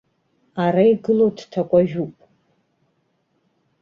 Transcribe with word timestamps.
Ара 0.63 0.83
игылоу 0.91 1.31
дҭакәажәуп. 1.37 2.15